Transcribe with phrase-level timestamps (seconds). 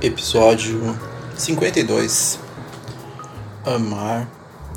[0.00, 0.96] Episódio
[1.36, 2.38] 52
[3.66, 4.30] Amar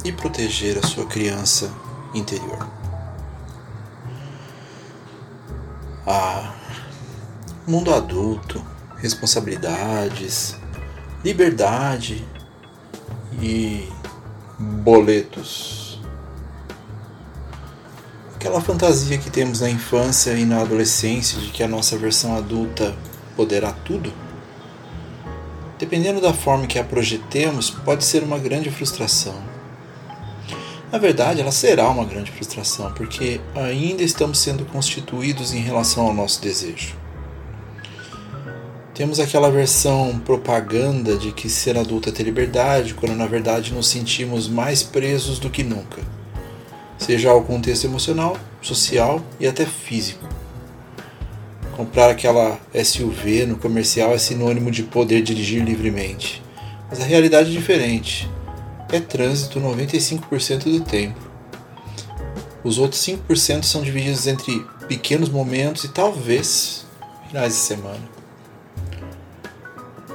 [0.04, 1.72] e proteger a sua criança
[2.12, 2.68] interior.
[6.08, 6.56] Ah,
[7.68, 8.66] mundo adulto,
[8.98, 10.58] responsabilidades,
[11.24, 12.26] liberdade
[13.40, 13.88] e
[14.58, 16.02] boletos.
[18.34, 22.96] Aquela fantasia que temos na infância e na adolescência de que a nossa versão adulta
[23.36, 24.12] poderá tudo
[25.82, 29.34] dependendo da forma que a projetemos, pode ser uma grande frustração.
[30.92, 36.14] Na verdade, ela será uma grande frustração, porque ainda estamos sendo constituídos em relação ao
[36.14, 36.96] nosso desejo.
[38.94, 43.88] Temos aquela versão propaganda de que ser adulto é ter liberdade, quando na verdade nos
[43.88, 46.04] sentimos mais presos do que nunca,
[46.96, 50.41] seja ao contexto emocional, social e até físico.
[51.82, 56.44] Comprar aquela SUV no comercial é sinônimo de poder dirigir livremente.
[56.88, 58.30] Mas a realidade é diferente.
[58.92, 61.20] É trânsito 95% do tempo.
[62.64, 66.86] Os outros 5% são divididos entre pequenos momentos e talvez
[67.28, 68.08] finais de semana.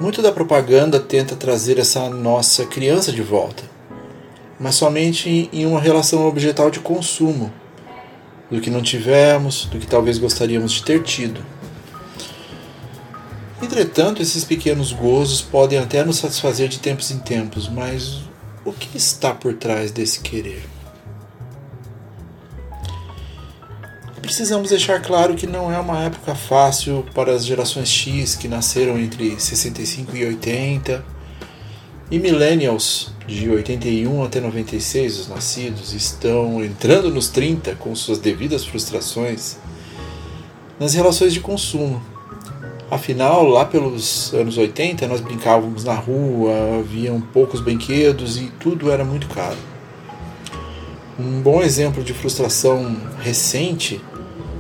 [0.01, 3.65] Muito da propaganda tenta trazer essa nossa criança de volta,
[4.61, 7.53] mas somente em uma relação objetal de consumo,
[8.49, 11.56] do que não tivemos, do que talvez gostaríamos de ter tido.
[13.61, 18.21] Entretanto, esses pequenos gozos podem até nos satisfazer de tempos em tempos, mas
[18.65, 20.63] o que está por trás desse querer?
[24.21, 28.99] Precisamos deixar claro que não é uma época fácil para as gerações X que nasceram
[28.99, 31.05] entre 65 e 80
[32.11, 38.65] e millennials de 81 até 96, os nascidos, estão entrando nos 30 com suas devidas
[38.65, 39.57] frustrações
[40.79, 42.03] nas relações de consumo
[42.89, 49.05] Afinal, lá pelos anos 80, nós brincávamos na rua, haviam poucos brinquedos e tudo era
[49.05, 49.59] muito caro.
[51.19, 54.01] Um bom exemplo de frustração recente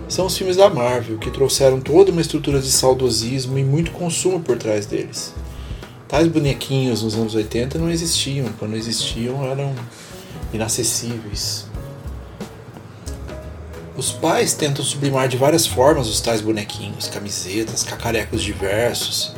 [0.09, 4.41] são os filmes da Marvel, que trouxeram toda uma estrutura de saudosismo e muito consumo
[4.41, 5.33] por trás deles.
[6.09, 9.73] Tais bonequinhos nos anos 80 não existiam, quando existiam eram
[10.53, 11.66] inacessíveis.
[13.97, 19.35] Os pais tentam sublimar de várias formas os tais bonequinhos, camisetas, cacarecos diversos.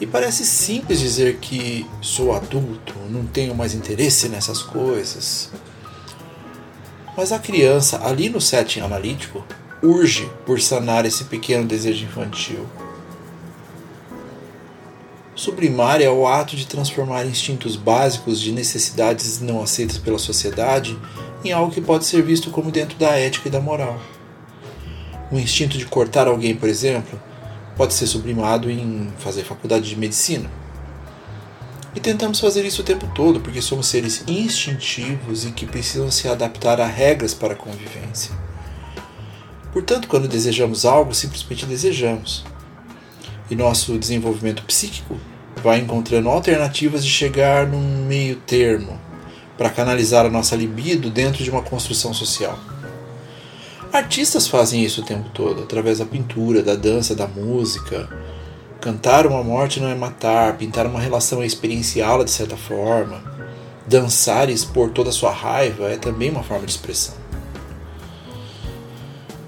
[0.00, 5.50] E parece simples dizer que sou adulto, não tenho mais interesse nessas coisas.
[7.16, 9.44] Mas a criança, ali no setting analítico,
[9.82, 12.66] urge por sanar esse pequeno desejo infantil.
[15.40, 20.98] Sublimar é o ato de transformar instintos básicos de necessidades não aceitas pela sociedade
[21.42, 23.98] em algo que pode ser visto como dentro da ética e da moral.
[25.32, 27.18] O instinto de cortar alguém, por exemplo,
[27.74, 30.50] pode ser sublimado em fazer faculdade de medicina.
[31.94, 36.28] E tentamos fazer isso o tempo todo porque somos seres instintivos e que precisam se
[36.28, 38.34] adaptar a regras para a convivência.
[39.72, 42.44] Portanto, quando desejamos algo, simplesmente desejamos.
[43.50, 45.18] E nosso desenvolvimento psíquico
[45.62, 48.98] vai encontrando alternativas de chegar num meio termo
[49.56, 52.58] para canalizar a nossa libido dentro de uma construção social.
[53.92, 58.08] Artistas fazem isso o tempo todo, através da pintura, da dança, da música.
[58.80, 63.22] Cantar uma morte não é matar, pintar uma relação é experienciá-la de certa forma.
[63.86, 67.14] Dançar e expor toda a sua raiva é também uma forma de expressão.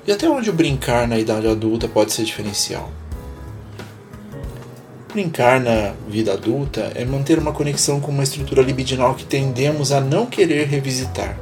[0.07, 2.91] E até onde o brincar na idade adulta pode ser diferencial?
[5.13, 10.01] Brincar na vida adulta é manter uma conexão com uma estrutura libidinal que tendemos a
[10.01, 11.39] não querer revisitar.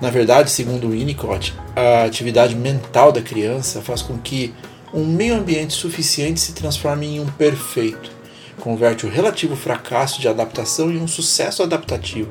[0.00, 4.54] Na verdade, segundo Winnicott, a atividade mental da criança faz com que
[4.94, 8.12] um meio ambiente suficiente se transforme em um perfeito,
[8.60, 12.30] converte o relativo fracasso de adaptação em um sucesso adaptativo.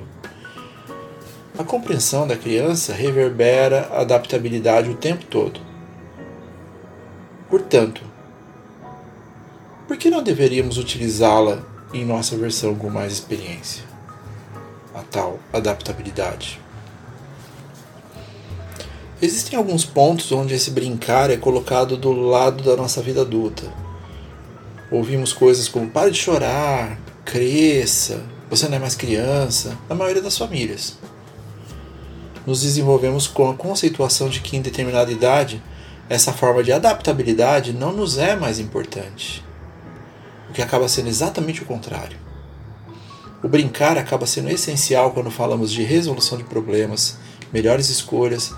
[1.59, 5.59] A compreensão da criança reverbera a adaptabilidade o tempo todo.
[7.50, 8.01] Portanto,
[9.88, 11.63] por que não deveríamos utilizá-la
[11.94, 13.84] em nossa versão com mais experiência?
[14.94, 16.60] A tal adaptabilidade.
[19.22, 23.63] Existem alguns pontos onde esse brincar é colocado do lado da nossa vida adulta.
[24.92, 30.38] Ouvimos coisas como pare de chorar, cresça, você não é mais criança, na maioria das
[30.38, 30.98] famílias.
[32.45, 35.63] Nos desenvolvemos com a conceituação de que em determinada idade
[36.10, 39.46] essa forma de adaptabilidade não nos é mais importante.
[40.57, 42.18] Que acaba sendo exatamente o contrário.
[43.44, 47.19] O brincar acaba sendo essencial quando falamos de resolução de problemas,
[47.54, 48.56] melhores escolhas,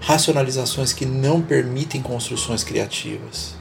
[0.00, 3.54] racionalizações que não permitem construções criativas.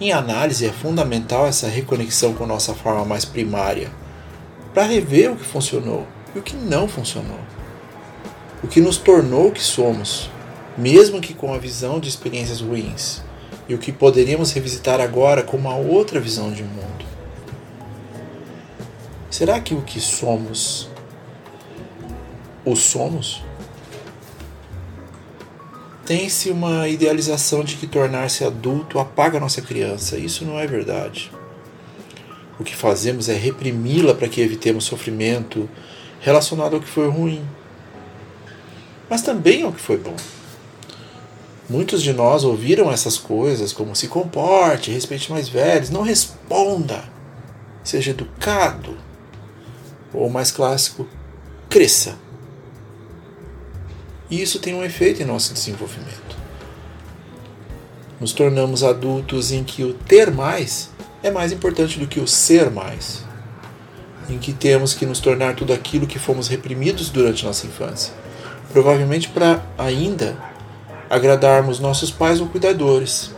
[0.00, 3.90] Em análise, é fundamental essa reconexão com nossa forma mais primária,
[4.72, 7.40] para rever o que funcionou e o que não funcionou.
[8.62, 10.30] O que nos tornou o que somos,
[10.78, 13.20] mesmo que com a visão de experiências ruins,
[13.68, 17.04] e o que poderíamos revisitar agora com uma outra visão de mundo.
[19.30, 20.88] Será que o que somos,
[22.64, 23.42] o somos?
[26.06, 30.18] Tem-se uma idealização de que tornar-se adulto apaga nossa criança.
[30.18, 31.32] Isso não é verdade.
[32.60, 35.68] O que fazemos é reprimi-la para que evitemos sofrimento
[36.20, 37.44] relacionado ao que foi ruim,
[39.10, 40.14] mas também ao que foi bom.
[41.68, 47.04] Muitos de nós ouviram essas coisas como se comporte, respeite mais velhos, não responda,
[47.82, 48.96] seja educado,
[50.12, 51.08] ou mais clássico,
[51.70, 52.16] cresça.
[54.30, 56.36] E isso tem um efeito em nosso desenvolvimento.
[58.20, 60.90] Nos tornamos adultos em que o ter mais
[61.22, 63.24] é mais importante do que o ser mais.
[64.28, 68.12] Em que temos que nos tornar tudo aquilo que fomos reprimidos durante nossa infância.
[68.72, 70.36] Provavelmente para ainda
[71.08, 73.30] agradarmos nossos pais ou cuidadores.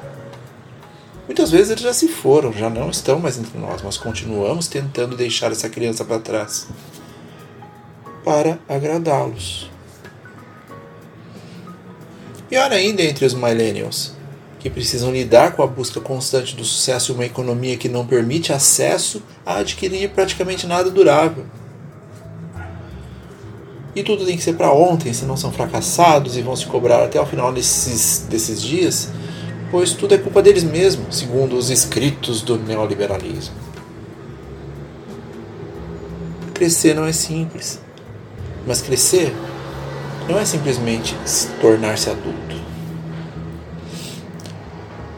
[1.27, 5.17] Muitas vezes eles já se foram, já não estão mais entre nós, mas continuamos tentando
[5.17, 6.67] deixar essa criança para trás
[8.27, 9.71] para agradá-los.
[12.49, 14.15] Pior ainda entre os millennials,
[14.59, 18.53] que precisam lidar com a busca constante do sucesso e uma economia que não permite
[18.53, 21.47] acesso a adquirir praticamente nada durável.
[23.97, 27.21] E tudo tem que ser para ontem, senão são fracassados e vão se cobrar até
[27.21, 29.11] o final desses, desses dias
[29.71, 33.55] pois tudo é culpa deles mesmos, segundo os escritos do neoliberalismo.
[36.55, 37.81] Crescer não é simples,
[38.67, 39.35] mas crescer
[40.29, 41.15] não é simplesmente
[41.61, 42.57] tornar-se adulto.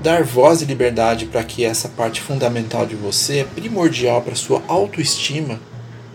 [0.03, 4.63] Dar voz e liberdade para que essa parte fundamental de você é primordial para sua
[4.67, 5.61] autoestima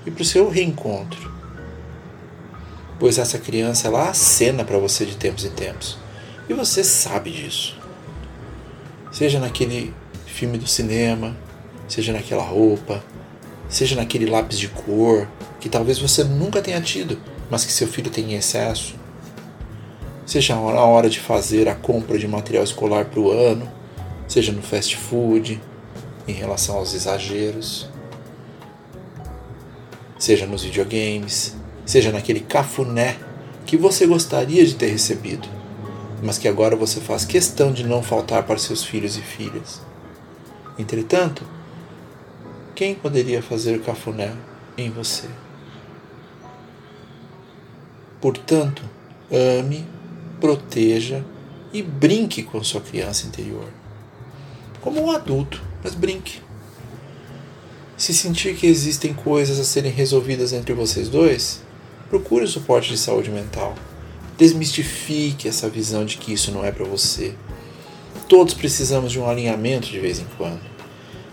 [0.05, 1.32] e para o seu reencontro.
[3.03, 5.97] Pois essa criança ela acena para você de tempos em tempos.
[6.47, 7.77] E você sabe disso.
[9.11, 9.93] Seja naquele
[10.25, 11.35] filme do cinema,
[11.85, 13.03] seja naquela roupa,
[13.67, 15.27] seja naquele lápis de cor
[15.59, 17.19] que talvez você nunca tenha tido,
[17.51, 18.95] mas que seu filho tem em excesso,
[20.25, 23.69] seja na hora de fazer a compra de material escolar para o ano,
[24.29, 25.61] seja no fast food,
[26.25, 27.89] em relação aos exageros,
[30.17, 33.17] seja nos videogames, seja naquele cafuné
[33.65, 35.47] que você gostaria de ter recebido
[36.23, 39.81] mas que agora você faz questão de não faltar para seus filhos e filhas.
[40.79, 41.45] Entretanto,
[42.73, 44.33] quem poderia fazer cafuné
[44.77, 45.27] em você?
[48.21, 48.81] Portanto,
[49.29, 49.85] ame,
[50.39, 51.25] proteja
[51.73, 53.67] e brinque com sua criança interior.
[54.79, 56.41] Como um adulto, mas brinque.
[57.97, 61.62] Se sentir que existem coisas a serem resolvidas entre vocês dois,
[62.13, 63.73] procure o suporte de saúde mental.
[64.37, 67.33] Desmistifique essa visão de que isso não é para você.
[68.29, 70.61] Todos precisamos de um alinhamento de vez em quando.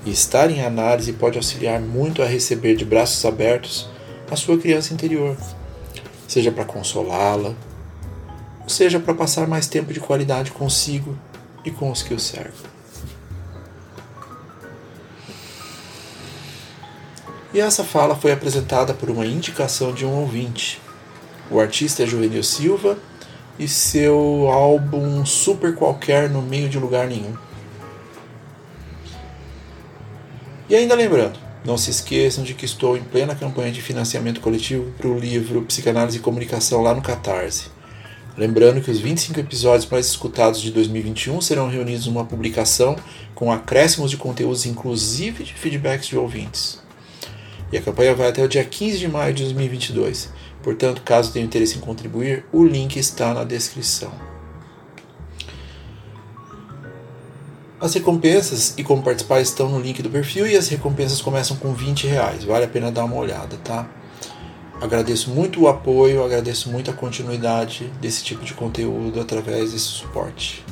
[0.07, 3.91] E estar em análise pode auxiliar muito a receber de braços abertos
[4.31, 5.37] a sua criança interior,
[6.27, 7.55] seja para consolá-la,
[8.67, 11.15] seja para passar mais tempo de qualidade consigo
[11.63, 12.71] e com os que o cercam.
[17.53, 20.81] E essa fala foi apresentada por uma indicação de um ouvinte
[21.51, 22.97] o artista é Juvenil Silva
[23.59, 27.35] e seu álbum Super Qualquer no meio de lugar nenhum.
[30.69, 34.93] E ainda lembrando, não se esqueçam de que estou em plena campanha de financiamento coletivo
[34.97, 37.73] para o livro Psicanálise e Comunicação lá no Catarse.
[38.39, 42.95] Lembrando que os 25 episódios mais escutados de 2021 serão reunidos numa publicação
[43.35, 46.90] com acréscimos de conteúdos, inclusive de feedbacks de ouvintes.
[47.73, 50.31] E a campanha vai até o dia 15 de maio de 2022.
[50.63, 54.13] Portanto, caso tenha interesse em contribuir, o link está na descrição.
[57.81, 61.73] As recompensas e como participar estão no link do perfil e as recompensas começam com
[61.73, 62.45] 20 reais.
[62.45, 63.89] Vale a pena dar uma olhada, tá?
[64.83, 70.65] Agradeço muito o apoio, agradeço muito a continuidade desse tipo de conteúdo através desse suporte.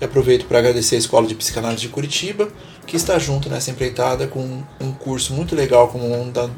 [0.00, 2.48] E aproveito para agradecer a Escola de Psicanálise de Curitiba
[2.86, 6.06] que está junto nessa empreitada com um curso muito legal como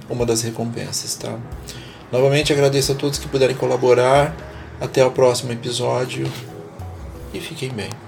[0.09, 1.37] uma das recompensas, tá?
[2.13, 4.37] Novamente agradeço a todos que puderem colaborar.
[4.81, 6.31] Até o próximo episódio
[7.35, 8.08] e fiquem bem.